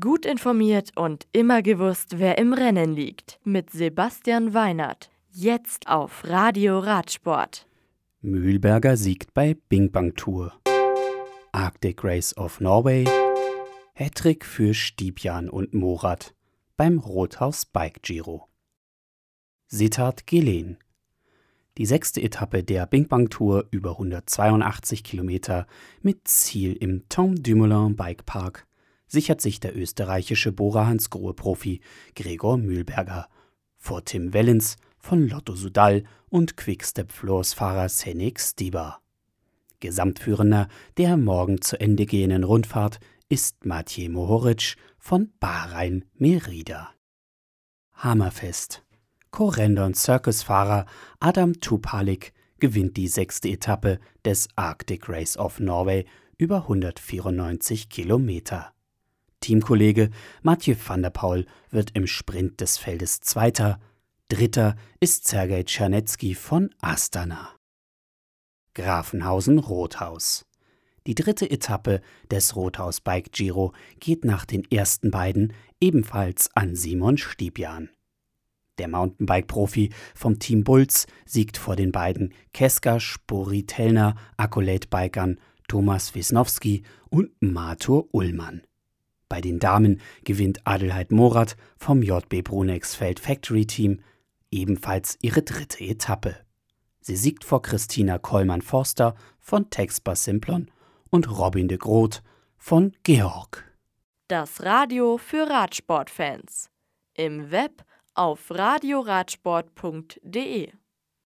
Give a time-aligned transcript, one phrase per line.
[0.00, 3.38] Gut informiert und immer gewusst, wer im Rennen liegt.
[3.44, 5.10] Mit Sebastian Weinert.
[5.30, 7.66] Jetzt auf Radio Radsport.
[8.22, 10.54] Mühlberger siegt bei Bing Bang Tour.
[11.52, 13.04] Arctic Race of Norway.
[13.94, 16.34] Hattrick für Stiebjan und Morat
[16.78, 18.48] beim Rothaus Bike Giro.
[19.66, 20.78] Sittard Geleen.
[21.76, 25.66] Die sechste Etappe der Bing Bang Tour über 182 Kilometer
[26.00, 28.66] mit Ziel im Tom Dumoulin Bike Park
[29.06, 31.80] sichert sich der österreichische Bora Hansgrohe-Profi
[32.14, 33.28] Gregor Mühlberger
[33.76, 39.00] vor Tim Wellens von Lotto Sudal und Quickstep-Floors-Fahrer Senik Stieber.
[39.80, 46.90] Gesamtführender der morgen zu Ende gehenden Rundfahrt ist Matej Mohoric von Bahrain Merida.
[47.92, 48.82] Hammerfest.
[49.30, 50.86] Korendon Circus-Fahrer
[51.20, 56.06] Adam Tupalik gewinnt die sechste Etappe des Arctic Race of Norway
[56.38, 58.73] über 194 Kilometer.
[59.44, 60.08] Teamkollege
[60.42, 63.78] Mathieu van der Paul wird im Sprint des Feldes Zweiter.
[64.28, 67.50] Dritter ist Sergei Czernetski von Astana.
[68.72, 70.46] Grafenhausen-Rothaus.
[71.06, 77.18] Die dritte Etappe des Rothaus Bike Giro geht nach den ersten beiden ebenfalls an Simon
[77.18, 77.90] Stiebjan.
[78.78, 87.30] Der Mountainbike-Profi vom Team Bulls siegt vor den beiden Keska Sporitelner Accolade-Bikern Thomas Wisnowski und
[87.42, 88.62] Matur Ullmann.
[89.34, 94.00] Bei den Damen gewinnt Adelheid Morat vom JB Brunex Feld Factory Team
[94.52, 96.36] ebenfalls ihre dritte Etappe.
[97.00, 100.70] Sie siegt vor Christina Kollmann-Forster von Texbar Simplon
[101.10, 102.22] und Robin de Groot
[102.58, 103.64] von Georg.
[104.28, 106.70] Das Radio für Radsportfans.
[107.14, 110.70] Im Web auf radioradsport.de